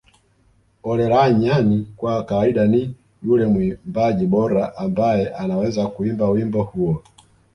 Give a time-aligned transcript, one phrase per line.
[0.89, 7.03] Olaranyani kwa kawaida ni yule mwimbaji bora ambaye anaweza kuimba wimbo huo